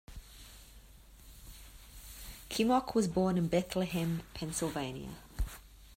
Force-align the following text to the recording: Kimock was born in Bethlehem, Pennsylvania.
Kimock 2.49 2.95
was 2.95 3.07
born 3.07 3.37
in 3.37 3.47
Bethlehem, 3.47 4.23
Pennsylvania. 4.33 5.11